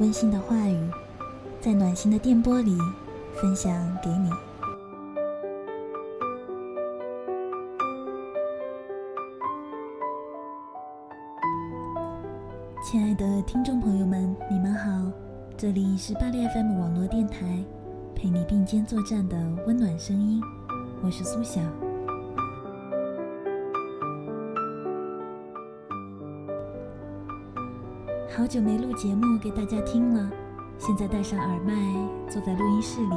[0.00, 0.90] 温馨的话语，
[1.60, 2.76] 在暖心的电波里
[3.34, 4.28] 分享给你。
[12.82, 14.90] 亲爱的听众朋友们，你们好，
[15.56, 17.64] 这里是巴黎 FM 网络电台，
[18.16, 20.42] 陪你并肩作战的温暖声音，
[21.02, 21.60] 我是苏晓。
[28.36, 30.28] 好久没录节目给大家听了，
[30.76, 31.72] 现在戴上耳麦，
[32.28, 33.14] 坐在录音室里，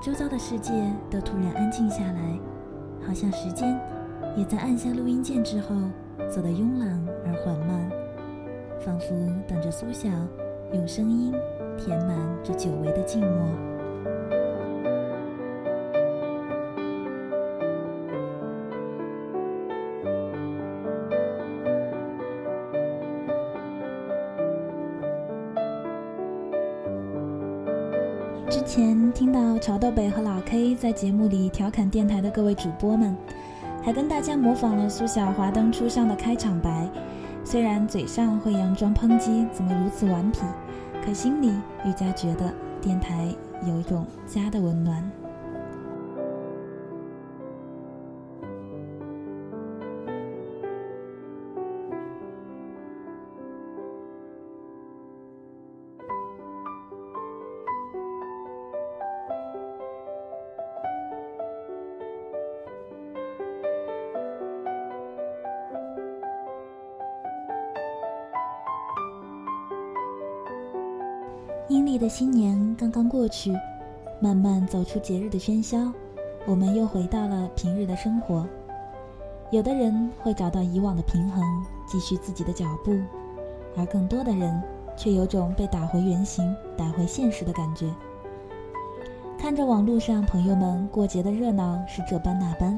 [0.00, 0.72] 周遭的世界
[1.10, 2.38] 都突然安静下来，
[3.04, 3.76] 好像时间
[4.36, 5.74] 也在按下录音键之后
[6.28, 7.90] 走得慵懒而缓慢，
[8.78, 9.08] 仿佛
[9.48, 10.08] 等着苏小
[10.74, 11.34] 用声音
[11.76, 13.79] 填满这久违的静默。
[30.08, 33.16] 和老 K 在节目里调侃电台的各位主播们，
[33.82, 36.88] 还跟大家模仿了苏小华当初上的开场白。
[37.44, 40.38] 虽然嘴上会佯装抨击怎么如此顽皮，
[41.04, 41.48] 可心里
[41.84, 43.28] 愈加觉得电台
[43.66, 45.19] 有一种家的温暖。
[71.70, 73.56] 阴历的新年刚刚过去，
[74.20, 75.92] 慢慢走出节日的喧嚣，
[76.44, 78.44] 我们又回到了平日的生活。
[79.52, 81.44] 有的人会找到以往的平衡，
[81.86, 82.98] 继续自己的脚步，
[83.76, 84.60] 而更多的人
[84.96, 87.88] 却有种被打回原形、打回现实的感觉。
[89.38, 92.76] 看着网络上朋友们过节的热闹是这般那般，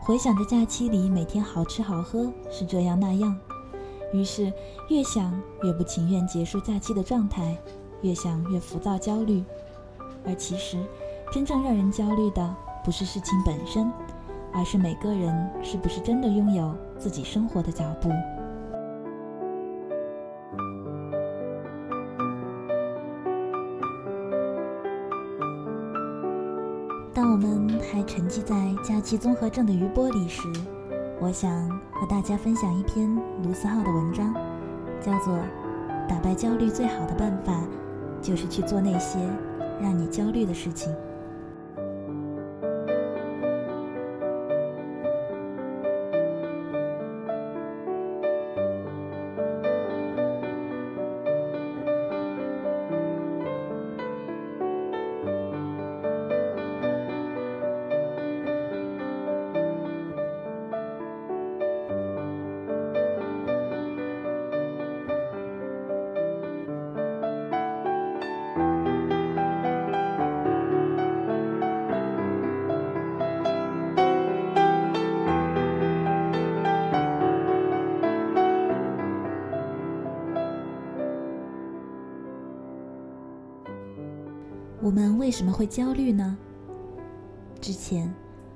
[0.00, 3.38] 回想着假期里每天好吃好喝是这样那样，
[4.12, 4.52] 于是
[4.90, 5.32] 越想
[5.62, 7.56] 越不情愿结束假期的状态。
[8.02, 9.42] 越想越浮躁焦虑，
[10.24, 10.78] 而其实，
[11.32, 13.90] 真正让人焦虑的不是事情本身，
[14.52, 18.10] 而是每个人是不是真的拥有自己生活的脚步。
[27.14, 28.54] 当我们还沉寂在
[28.84, 30.42] 假期综合症的余波里时，
[31.18, 33.08] 我想和大家分享一篇
[33.42, 34.34] 卢思浩的文章，
[35.00, 35.34] 叫做
[36.06, 37.52] 《打败焦虑最好的办法》。
[38.22, 39.18] 就是去做那些
[39.80, 40.94] 让你焦虑的事情。
[84.96, 86.38] 们为什么会焦虑呢？
[87.60, 88.10] 之前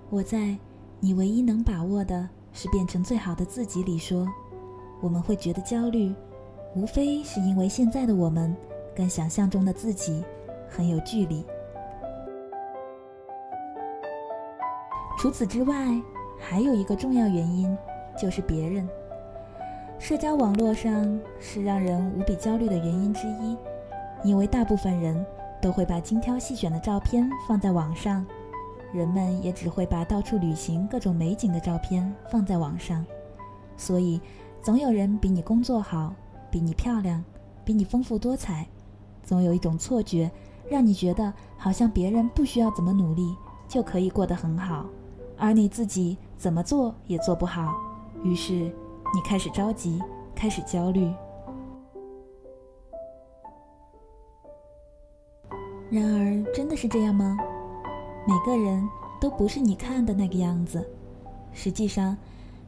[0.08, 0.38] 我在
[0.98, 4.26] 《你唯一能把握的是变成最好的自己》里说，
[5.02, 6.14] 我们会觉得焦虑，
[6.74, 8.56] 无非是因为现在的我们
[8.94, 10.24] 跟想象中的自己
[10.66, 11.44] 很有距离。
[15.18, 15.76] 除此之外，
[16.38, 17.76] 还有一个重要原因，
[18.18, 18.88] 就是别人。
[19.98, 23.58] 社交网络上是让人无比焦虑的原因之一，
[24.24, 25.22] 因为大部分人
[25.60, 28.24] 都会把精挑细选的照片放在网上，
[28.92, 33.04] 人们也只会把到处旅行各种美景的照片放在网上，
[33.76, 34.20] 所以
[34.62, 36.14] 总有人比你工作好，
[36.50, 37.22] 比你漂亮，
[37.64, 38.66] 比你丰富多彩，
[39.22, 40.30] 总有一种错觉，
[40.68, 43.34] 让你觉得好像别人不需要怎么努力
[43.68, 44.86] 就可以过得很好，
[45.36, 47.74] 而你自己怎么做也做不好，
[48.22, 50.02] 于是你开始着急，
[50.34, 51.12] 开始焦虑。
[55.90, 57.36] 然而，真的是这样吗？
[58.24, 58.88] 每个人
[59.20, 60.88] 都不是你看的那个样子。
[61.52, 62.16] 实际上，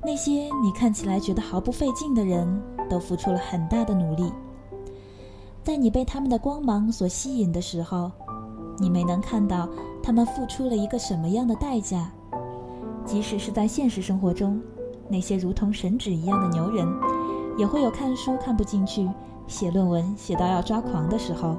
[0.03, 2.61] 那些你看起来觉得毫不费劲的人，
[2.91, 4.33] 都付出了很大的努力。
[5.63, 8.11] 在你被他们的光芒所吸引的时候，
[8.81, 9.69] 你没能看到
[10.03, 12.11] 他们付出了一个什么样的代价。
[13.05, 14.61] 即使是在现实生活中，
[15.09, 16.85] 那些如同神指一样的牛人，
[17.57, 19.09] 也会有看书看不进去、
[19.47, 21.57] 写论文写到要抓狂的时候。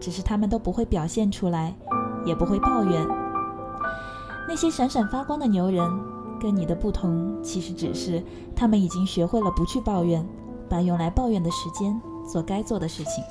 [0.00, 1.74] 只是他们都不会表现出来，
[2.24, 3.06] 也不会抱怨。
[4.48, 5.88] 那些闪闪发光的牛人，
[6.40, 8.22] 跟你的不同，其实只是
[8.56, 10.26] 他们已经学会了不去抱怨，
[10.68, 13.22] 把用来抱怨的时间做该做的事情。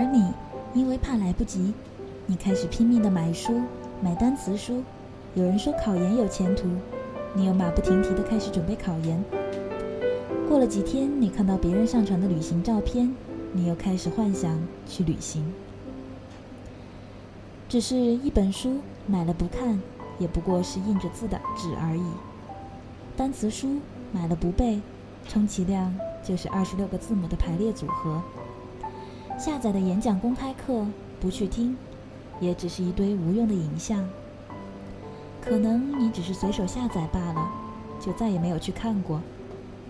[0.00, 0.32] 而你，
[0.72, 1.74] 因为怕来不及，
[2.24, 3.60] 你开始拼命的买书，
[4.00, 4.82] 买单词书。
[5.34, 6.68] 有人说考研有前途，
[7.34, 9.22] 你又马不停蹄的开始准备考研。
[10.48, 13.14] 过了几天，你看到别人上传的旅行照片，
[13.52, 14.58] 你又开始幻想
[14.88, 15.52] 去旅行。
[17.68, 19.78] 只是一本书买了不看，
[20.18, 22.04] 也不过是印着字的纸而已。
[23.18, 23.76] 单词书
[24.12, 24.80] 买了不背，
[25.28, 25.94] 充其量
[26.24, 28.22] 就是二十六个字母的排列组合。
[29.40, 30.86] 下载的演讲公开课。
[31.18, 31.74] 不去听，
[32.40, 34.06] 也只是一堆无用的影像。
[35.40, 37.50] 可能你只是随手下载罢了，
[37.98, 39.18] 就再也没有去看过。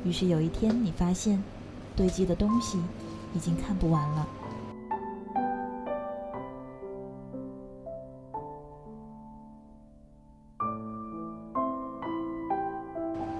[0.04, 1.42] 于是有一天，你发现
[1.96, 2.78] 堆积的东西
[3.34, 4.28] 已经看不完了。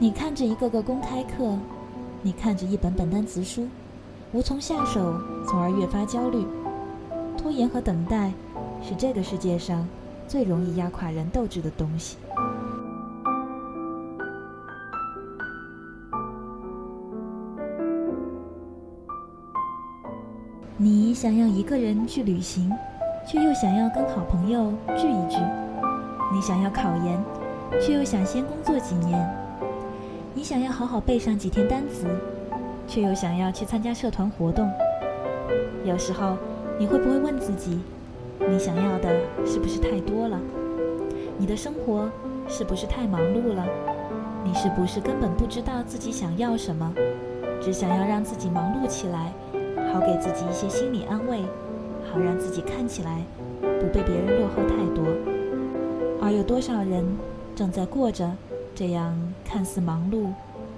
[0.01, 1.57] 你看着一个个公开课，
[2.21, 3.69] 你看着一本本单词书，
[4.32, 6.47] 无从下手，从而越发焦虑。
[7.37, 8.32] 拖延和等待，
[8.81, 9.87] 是这个世界上
[10.29, 12.17] 最容易压垮人斗志的东西。
[20.76, 22.71] 你想要一个人去旅行，
[23.26, 25.41] 却又想要跟好朋友聚一聚；
[26.33, 27.21] 你想要考研，
[27.81, 29.19] 却又想先工作几年；
[30.35, 32.06] 你想要好好背上几天单词，
[32.91, 34.71] 却又想要去参加社团活动。
[35.87, 36.37] 有时候。
[36.79, 37.79] 你会不会问自己，
[38.49, 40.41] 你想要的是不是太多了？
[41.37, 42.09] 你的生活
[42.49, 43.67] 是不是太忙碌了？
[44.43, 46.91] 你是不是根本不知道自己想要什么，
[47.61, 49.31] 只想要让自己忙碌起来，
[49.93, 51.43] 好给自己一些心理安慰，
[52.11, 53.23] 好让自己看起来
[53.61, 55.05] 不被别人落后太多？
[56.23, 57.05] 而有多少人
[57.55, 58.31] 正在过着
[58.75, 59.15] 这样
[59.45, 60.29] 看似忙碌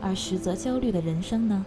[0.00, 1.65] 而实则焦虑的人生呢？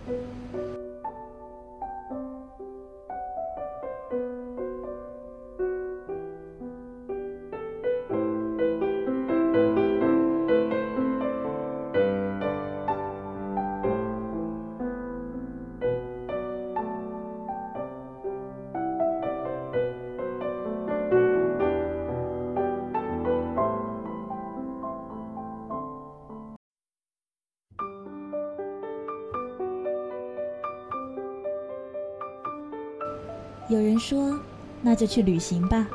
[33.67, 34.39] 有人说，
[34.79, 35.87] 那就去旅行吧，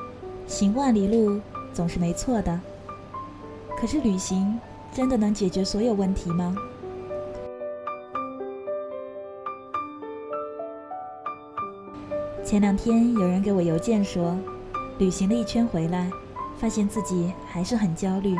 [0.48, 1.40] 行万里路
[1.72, 2.60] 总是没错的。
[3.78, 4.58] 可是旅行
[4.92, 6.56] 真的能解决所有问题吗？
[12.44, 14.36] 前两天有人给我邮件说，
[14.98, 16.10] 旅行了一圈回来，
[16.58, 18.34] 发现自己还是很焦虑，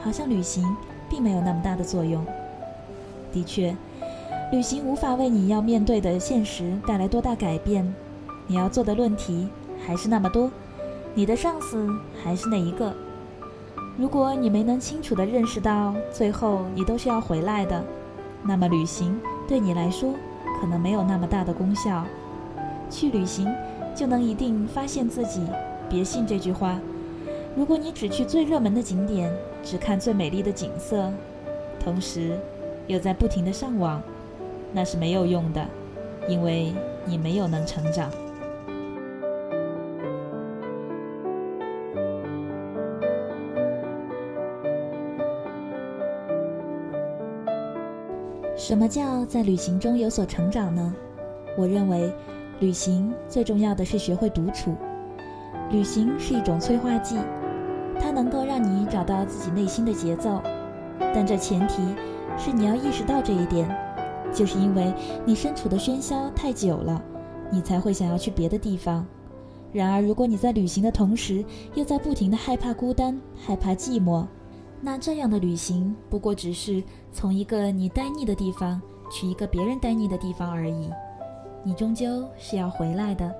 [0.00, 0.64] 好像旅行
[1.10, 2.24] 并没有那么大的作用。
[3.32, 3.76] 的确，
[4.52, 7.92] 旅行无法为你要面对的现实带来多大改变。
[8.52, 9.48] 你要做的论题
[9.86, 10.50] 还是那么多，
[11.14, 11.88] 你的上司
[12.22, 12.92] 还是那一个。
[13.96, 17.82] 如果你没能清楚地认识到最后你都是要回来的，
[18.42, 19.18] 那么旅行
[19.48, 20.12] 对你来说
[20.60, 22.04] 可能没有那么大的功效。
[22.90, 23.50] 去旅行
[23.94, 25.40] 就能一定发现自己？
[25.88, 26.78] 别信这句话。
[27.56, 29.32] 如果你只去最热门的景点，
[29.64, 31.10] 只看最美丽的景色，
[31.82, 32.38] 同时
[32.86, 34.02] 又在不停地上网，
[34.74, 35.66] 那是没有用的，
[36.28, 36.74] 因为
[37.06, 38.10] 你没有能成长。
[48.64, 50.94] 什么叫在旅行中有所成长呢？
[51.58, 52.14] 我认为，
[52.60, 54.76] 旅行最重要的是学会独处。
[55.72, 57.16] 旅行是一种催化剂，
[57.98, 60.40] 它能够让你找到自己内心的节奏，
[61.12, 61.82] 但这前提
[62.38, 63.68] 是你要意识到这一点，
[64.32, 64.94] 就是因为
[65.26, 67.02] 你身处的喧嚣太久了，
[67.50, 69.04] 你才会想要去别的地方。
[69.72, 74.24] 然而，如果你在旅行的同时，又在不停的害怕孤单、害怕寂寞，
[74.84, 80.90] 那这样的旅行不过只是从一个你呆腻的地方去一个别人呆腻的地方而已。
[81.62, 83.32] 你终究是要回来的。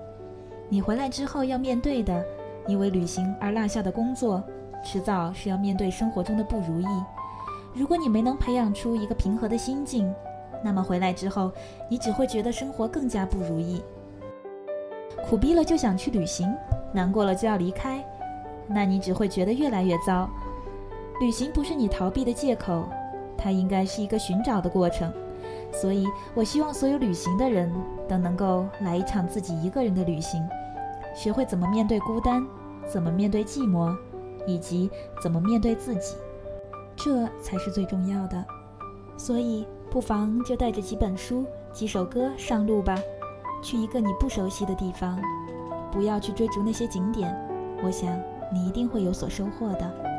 [0.68, 2.24] 你回来之后要面对的，
[2.68, 4.40] 因为旅行而落下的工作，
[4.84, 6.86] 迟早是要面对生活中的不如意。
[7.74, 10.14] 如果你没能培养出一个平和的心境，
[10.62, 11.50] 那么回来之后，
[11.88, 13.82] 你只会觉得生活更加不如意。
[15.28, 16.54] 苦逼了就想去旅行，
[16.92, 18.04] 难过了就要离开，
[18.68, 20.30] 那你只会觉得越来越糟。
[21.22, 22.84] 旅行不是你逃避的借口，
[23.38, 25.08] 它应该是一个寻找的过程。
[25.72, 27.72] 所以我希望所有旅行的人
[28.08, 30.42] 都能够来一场自己一个人的旅行，
[31.14, 32.44] 学会怎么面对孤单，
[32.88, 33.96] 怎么面对寂寞，
[34.48, 34.90] 以及
[35.22, 36.16] 怎么面对自己，
[36.96, 38.44] 这才是最重要的。
[39.16, 42.98] 所以不妨就带着几本书、几首歌上路吧。
[43.62, 45.16] 去一个你不熟悉的地方，
[45.92, 47.32] 不要去追逐那些景点，
[47.80, 48.10] 我想
[48.52, 50.11] 你一定会有所收获的。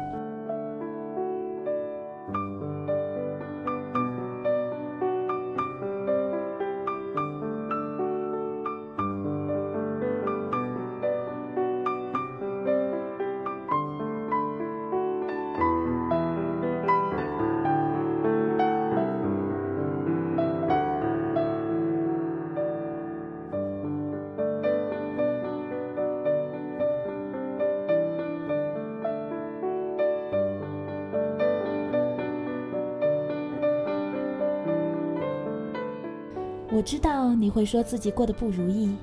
[36.74, 38.96] 我知道你会说自己过得不如意，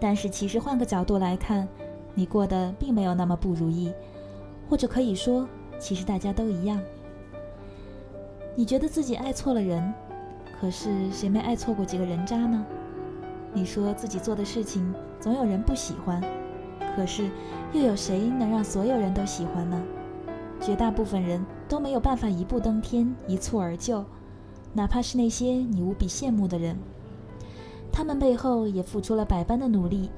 [0.00, 1.68] 但是其实换个角度来看，
[2.16, 3.92] 你过得并没有那么不如意，
[4.68, 5.48] 或者可以说，
[5.78, 6.80] 其实大家都一样。
[8.56, 9.94] 你觉得自己爱错了人，
[10.60, 12.66] 可是谁没爱错过几个人渣呢？
[13.54, 16.20] 你说自己做的事情总有人不喜欢，
[16.96, 17.30] 可是
[17.72, 19.80] 又有谁能让所有人都喜欢呢？
[20.60, 24.04] 绝大部分人都没有办法一步登天、一蹴而就，
[24.72, 26.76] 哪怕是那些你无比羡慕的人。
[27.92, 30.10] 他们背后也付出了百般的努力，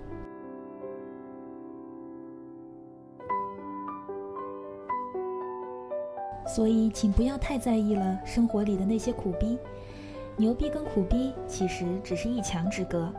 [6.47, 9.59] 所以请不要太在意了生活里的那些苦逼。
[10.37, 13.13] 牛逼跟苦逼其实只是一墙之隔。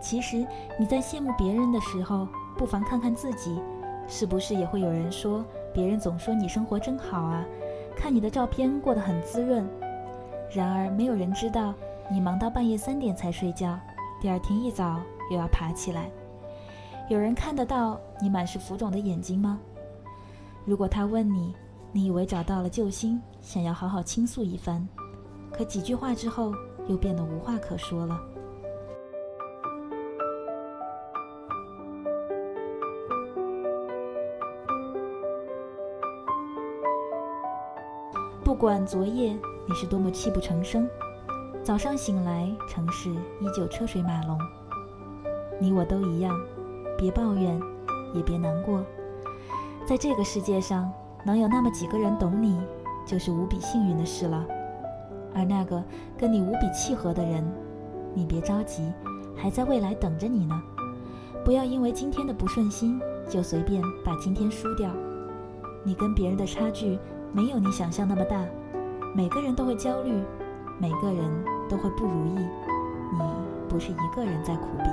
[0.00, 0.44] 其实
[0.78, 3.60] 你在羡慕别人的时候，不妨看看自己，
[4.06, 7.44] 是不是也会有人说别人总说你生活真好啊，
[7.96, 9.66] 看你的照片过得很滋润。
[10.52, 11.74] 然而没有人知道。
[12.10, 13.78] 你忙到半夜三点才睡觉，
[14.18, 14.98] 第二天一早
[15.30, 16.10] 又要爬起来。
[17.08, 19.60] 有人看得到你满是浮肿的眼睛吗？
[20.64, 21.54] 如果他问你，
[21.92, 24.86] 你以为找到了救星，想要好好倾诉一番，
[25.52, 26.54] 可几句话之后
[26.86, 28.18] 又变得无话可说了。
[38.42, 40.88] 不管昨夜你是多么泣不成声。
[41.68, 44.38] 早上醒来，城市依旧车水马龙。
[45.60, 46.34] 你我都一样，
[46.96, 47.60] 别抱怨，
[48.14, 48.82] 也别难过。
[49.86, 50.90] 在这个世界上，
[51.22, 52.58] 能有那么几个人懂你，
[53.04, 54.46] 就是无比幸运的事了。
[55.34, 55.84] 而那个
[56.16, 57.46] 跟你无比契合的人，
[58.14, 58.90] 你别着急，
[59.36, 60.58] 还在未来等着你呢。
[61.44, 62.98] 不要因为今天的不顺心，
[63.28, 64.90] 就随便把今天输掉。
[65.84, 66.98] 你跟别人的差距
[67.30, 68.42] 没有你想象那么大，
[69.14, 70.14] 每个人都会焦虑。
[70.80, 71.28] 每个人
[71.68, 72.38] 都会不如意，
[73.12, 73.20] 你
[73.68, 74.84] 不是一个人在苦逼。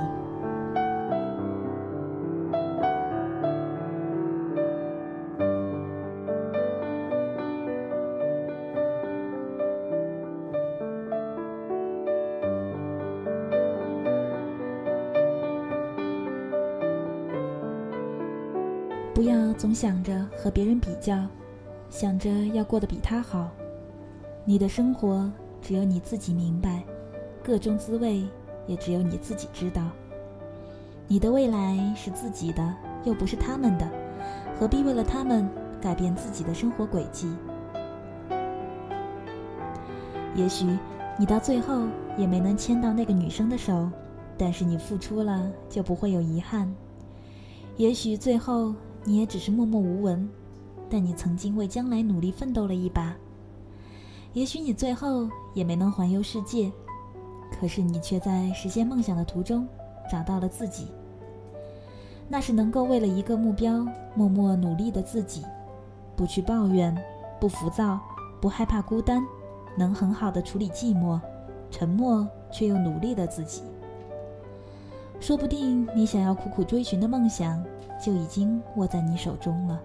[19.14, 21.16] 不要总想着和别人比较，
[21.88, 23.48] 想着要过得比他好，
[24.44, 25.32] 你的生活。
[25.66, 26.84] 只有你自己明白，
[27.42, 28.22] 各中滋味
[28.68, 29.82] 也只有你自己知道。
[31.08, 33.90] 你的未来是自己的，又不是他们的，
[34.56, 35.44] 何必为了他们
[35.80, 37.34] 改变自己的生活轨迹？
[40.36, 40.64] 也许
[41.18, 43.90] 你到最后也没能牵到那个女生的手，
[44.38, 46.72] 但是你付出了就不会有遗憾。
[47.76, 50.28] 也许最后你也只是默默无闻，
[50.88, 53.16] 但你曾经为将来努力奋斗了一把。
[54.36, 56.70] 也许你最后也没能环游世界，
[57.58, 59.66] 可是你却在实现梦想的途中
[60.12, 60.88] 找到了自己。
[62.28, 65.42] 那是能够为了一个目标默默努力的自己，
[66.14, 66.94] 不去抱怨，
[67.40, 67.98] 不浮躁，
[68.38, 69.24] 不害怕孤单，
[69.74, 71.18] 能很好的处理寂寞，
[71.70, 73.62] 沉默却又努力的自己。
[75.18, 77.64] 说不定你想要苦苦追寻的梦想，
[77.98, 79.80] 就已经握在你手中了。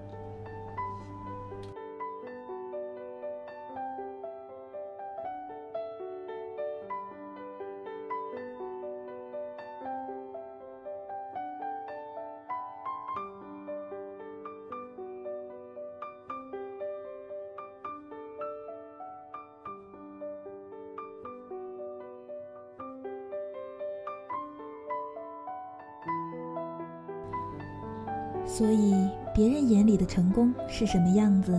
[28.53, 28.93] 所以，
[29.33, 31.57] 别人眼里的成功是什么样子，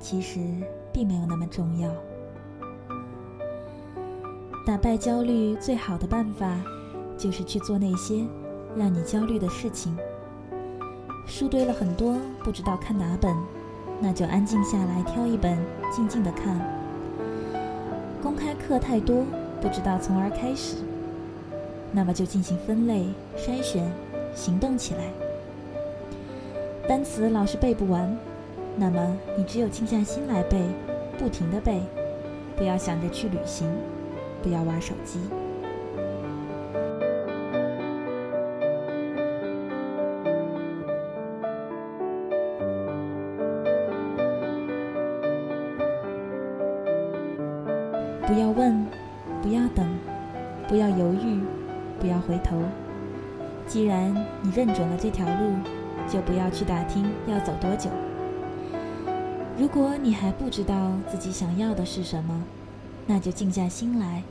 [0.00, 0.40] 其实
[0.92, 1.88] 并没有那么重要。
[4.66, 6.60] 打败焦虑最好的办法，
[7.16, 8.26] 就是去做那些
[8.76, 9.96] 让你焦虑的事情。
[11.28, 13.32] 书堆了很多，不知道看哪本，
[14.00, 15.56] 那就安静下来挑一本，
[15.92, 16.58] 静静的看。
[18.20, 19.24] 公开课太多，
[19.60, 20.78] 不知道从而开始，
[21.92, 23.06] 那么就进行分类
[23.36, 23.88] 筛选，
[24.34, 25.21] 行动起来。
[26.92, 28.14] 单词老是背不完，
[28.76, 30.60] 那么你只有静下心来背，
[31.16, 31.80] 不停的背，
[32.54, 33.66] 不要想着去旅行，
[34.42, 35.18] 不要玩手机。
[48.26, 48.86] 不要问，
[49.40, 49.86] 不要等，
[50.68, 51.40] 不要犹豫，
[51.98, 52.60] 不要回头。
[53.66, 55.54] 既然你认准了这条路，
[56.08, 57.90] 就不要去打听要走多久。
[59.58, 62.42] 如果你还不知道自己想要的是什么，
[63.06, 64.22] 那就静下心来。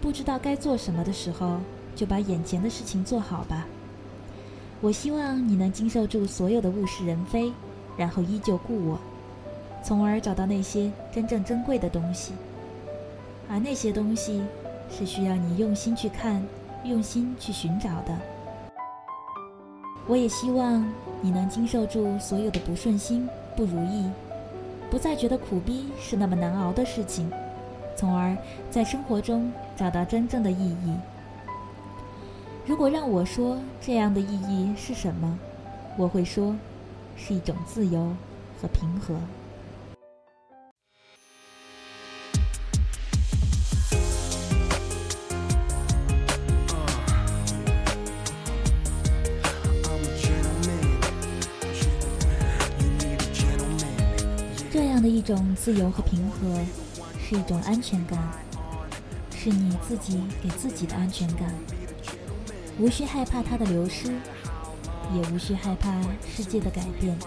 [0.00, 1.58] 不知道该做什么的时候，
[1.94, 3.66] 就把眼前的事情做好吧。
[4.80, 7.52] 我希望你能经受住所有的物是人非，
[7.96, 8.98] 然后依旧故我，
[9.84, 12.32] 从而找到那些真正珍贵的东西。
[13.48, 14.42] 而那些东西，
[14.90, 16.44] 是需要你用心去看，
[16.84, 18.18] 用心去寻找的。
[20.12, 20.86] 我也希望
[21.22, 24.06] 你能经受住所有的不顺心、不如意，
[24.90, 27.30] 不再觉得苦逼是那么难熬的事情，
[27.96, 28.36] 从而
[28.70, 30.94] 在生活中找到真正的意义。
[32.66, 35.38] 如果让我说这样的意义是什么，
[35.96, 36.54] 我会说，
[37.16, 38.14] 是一种自由
[38.60, 39.14] 和平和。
[55.02, 56.60] 样的一种自由和平和，
[57.20, 58.16] 是一种安全感，
[59.36, 61.52] 是你自己给自己的安全感。
[62.78, 64.12] 无需害怕它的流失，
[65.12, 65.92] 也无需害怕
[66.24, 67.18] 世界的改变。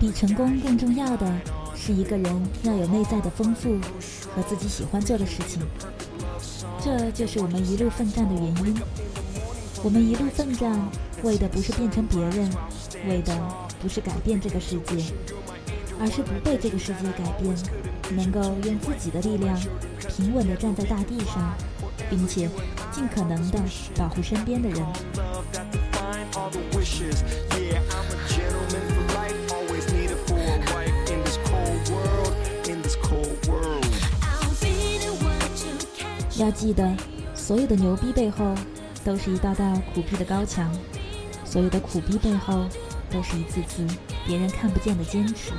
[0.00, 1.30] 比成功更重要的
[1.74, 3.78] 是一个人要有内在的丰富
[4.34, 5.60] 和自己喜欢做的事情。
[6.82, 8.74] 这就是我们一路奋战的原因。
[9.86, 10.76] 我们一路奋战，
[11.22, 12.50] 为的不是变成别人，
[13.08, 13.32] 为的
[13.80, 14.96] 不是改变这个世界，
[16.00, 17.56] 而是不被这个世界改变，
[18.10, 19.56] 能够用自己的力量
[20.08, 21.54] 平稳地站在大地上，
[22.10, 22.50] 并且
[22.90, 23.60] 尽可能地
[23.96, 24.84] 保护身边的人。
[36.38, 36.92] 要记得，
[37.36, 38.52] 所有的牛逼背后，
[39.06, 39.64] 都是一道道
[39.94, 40.68] 苦逼的高墙；
[41.44, 42.66] 所有的苦逼背后，
[43.08, 43.86] 都是一次次
[44.26, 45.52] 别人看不见的坚持。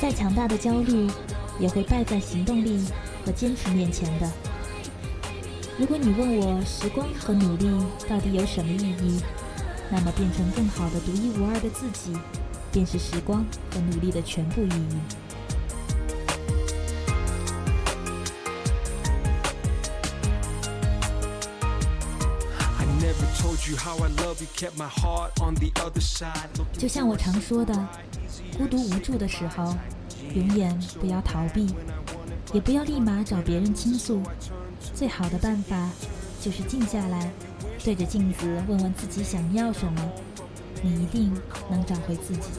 [0.00, 1.08] 再强大的焦虑，
[1.60, 2.84] 也会败在行动力
[3.24, 4.28] 和坚持面前的。
[5.78, 7.68] 如果你问我时光和努力
[8.08, 9.20] 到底有什么意义，
[9.88, 12.12] 那么变成更好的独一无二的自己，
[12.72, 14.98] 便是时光和努力的全部意义。
[26.78, 27.88] 就像我常说的，
[28.56, 29.76] 孤独无助的时候，
[30.34, 31.74] 永远不要逃避，
[32.52, 34.22] 也不要立马找别人倾诉。
[34.94, 35.90] 最好的办法
[36.40, 37.30] 就是静下来，
[37.82, 40.10] 对着镜子问问自己想要什么，
[40.82, 41.32] 你一定
[41.70, 42.50] 能找回自己。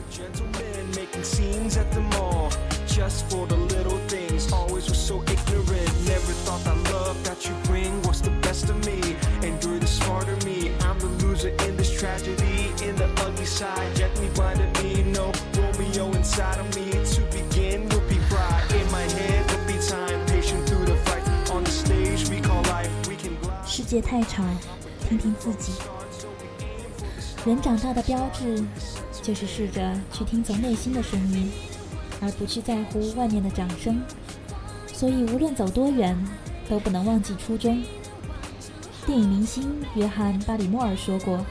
[13.56, 13.96] Side.
[13.96, 16.92] Get me blinded me, no Romeo inside of me.
[16.92, 18.68] To begin would be pride.
[18.76, 20.20] In my head would be time.
[20.28, 21.24] Patient through the fight.
[21.54, 22.92] On the stage we call life.
[23.08, 23.66] We can glide.
[23.66, 24.44] 世界太吵，
[25.08, 25.72] 听听自己。
[27.46, 28.62] 人长大的标志，
[29.22, 31.52] 就是试着去听从内心的声音，
[32.22, 34.02] 而不去在乎外面的掌声。
[34.92, 36.18] 所以，无论走多远，
[36.68, 37.84] 都不能忘记初衷。
[39.06, 41.46] 电影明星约翰·巴里莫尔说过：“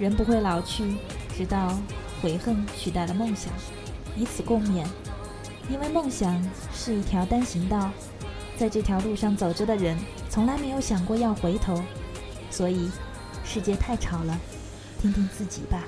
[0.00, 0.96] 人不会老去，
[1.38, 1.78] 直到
[2.20, 3.52] 悔恨取代了梦想。”
[4.18, 4.84] 以此共勉。
[5.70, 6.42] 因为梦想
[6.74, 7.92] 是一条单行道，
[8.56, 9.96] 在这条路上走着的人，
[10.28, 11.80] 从来没有想过要回头。
[12.50, 12.90] 所以，
[13.44, 14.36] 世界太吵了，
[15.00, 15.84] 听听自己吧。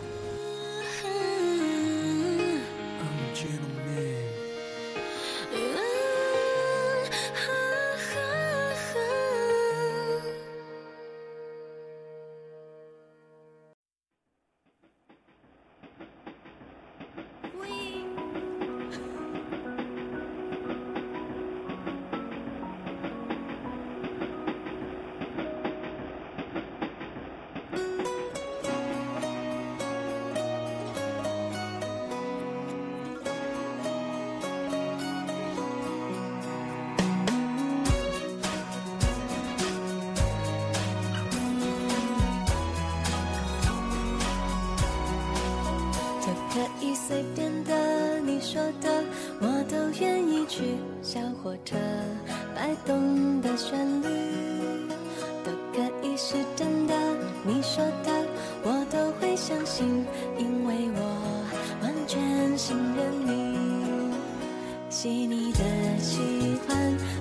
[46.91, 49.05] 都可以随便的，你说的
[49.41, 50.75] 我都愿意去。
[51.03, 51.77] 小火车
[52.53, 54.09] 摆动的旋律，
[55.45, 56.95] 都可以是真的，
[57.45, 58.27] 你说的
[58.65, 60.05] 我都会相信，
[60.37, 61.47] 因为我
[61.81, 64.11] 完全信任你。
[64.91, 65.61] 细腻的
[66.01, 66.77] 喜欢，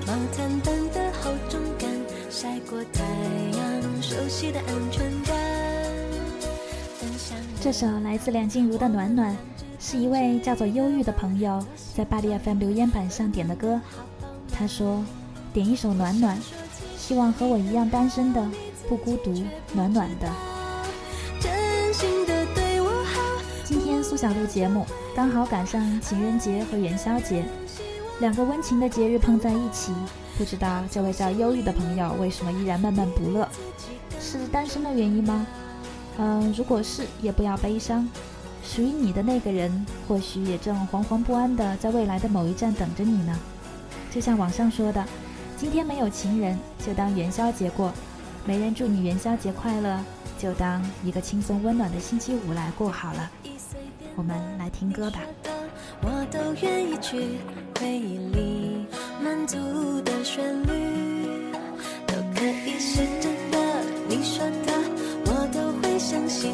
[0.08, 1.88] 毛毯般的厚重感，
[2.32, 3.04] 晒过太
[3.56, 5.38] 阳，熟悉的安全感。
[7.00, 9.32] 分享这首来自梁静茹的《暖暖》，
[9.80, 11.66] 是一位叫做忧郁的朋友
[11.96, 13.80] 在巴黎 FM 留言板上点的歌。
[14.52, 15.02] 他说
[15.54, 16.38] ：“点一首《暖暖》，
[16.98, 18.46] 希望和我一样单身的
[18.90, 19.34] 不孤独，
[19.74, 20.30] 暖暖的。”
[23.64, 27.46] 今天苏小录节目，刚好赶上情人节和元宵节，
[28.20, 29.94] 两个温情的节日碰在一起，
[30.38, 33.48] 不知道这位叫忧郁的朋友为什么依然闷闷不乐？
[34.20, 35.48] 是单身的原因吗？
[36.18, 38.06] 嗯，如果是，也不要悲伤。
[38.72, 43.36] 属于你的那个人，或许也正惶惶不安的在未来的某一站等着你呢。
[44.12, 45.04] 就像网上说的，
[45.58, 46.56] 今天没有情人，
[46.86, 47.90] 就当元宵节过；
[48.46, 50.00] 没人祝你元宵节快乐，
[50.38, 53.32] 就当一个轻松温暖的星期五来过好了。
[54.16, 55.20] 我们来听歌吧。
[56.04, 57.40] 我都愿意去
[57.80, 58.86] 回忆里
[59.20, 59.58] 满足
[60.02, 61.52] 的旋律，
[62.06, 63.58] 都可以是真的。
[64.08, 64.74] 你说的
[65.26, 66.54] 我都会相信，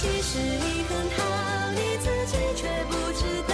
[0.00, 1.18] 其实你很好，
[1.72, 3.52] 你自己却不知道。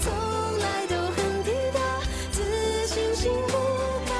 [0.00, 0.10] 从
[0.58, 1.80] 来都很低调，
[2.32, 2.42] 自
[2.88, 4.12] 信心不高。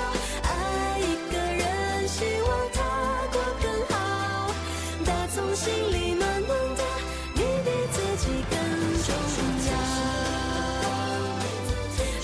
[0.44, 1.02] 爱一
[1.32, 2.78] 个人，希望他
[3.32, 4.54] 过更好。
[5.04, 6.84] 打从心里暖暖的，
[7.34, 8.56] 你比自己更
[9.02, 9.10] 重
[9.66, 9.70] 要。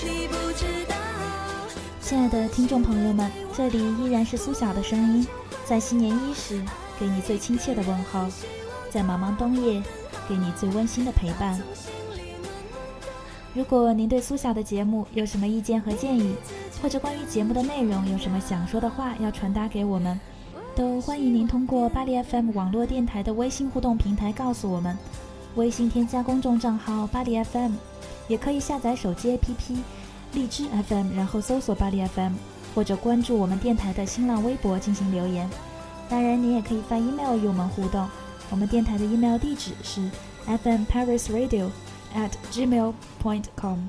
[0.05, 0.95] 你不知道。
[1.99, 5.27] 亲爱的听众朋友们，这里依然是苏晓的声音，
[5.65, 6.63] 在新年伊始，
[6.97, 8.29] 给你最亲切的问候；
[8.91, 9.81] 在茫茫冬夜，
[10.27, 11.61] 给你最温馨的陪伴。
[13.53, 16.35] 如果您对苏晓的节目有什么意见和建议，
[16.81, 20.19] 或者关于节目的内容有什么想说的话要传达给我们，
[20.75, 24.97] 都欢迎您通过巴黎 FM 网络电台的微信互动平台告诉我们。
[25.55, 27.71] 微信添加公众账号巴黎 FM，
[28.27, 29.77] 也可以下载手机 APP
[30.33, 32.33] 荔枝 FM，然后搜索巴黎 FM，
[32.75, 35.49] 或者关注我们电台的新浪微博进行留言。
[36.09, 38.05] 当然，您也可以发 email 与我们互动。
[38.55, 40.09] 我们电台的 email 地址是
[40.47, 41.69] fmparisradio
[42.15, 43.79] at gmail.com。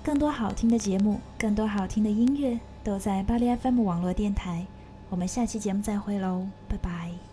[0.00, 4.64] 更多好听的节目，更多好听的音乐，都在巴黎 FM 网络电台。
[5.10, 7.23] 我们下期节目再会喽，拜拜。